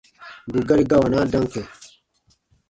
Bù 0.51 0.59
gari 0.67 0.83
gawanaa 0.89 1.29
dam 1.31 1.45
kɛ̃. 1.53 1.65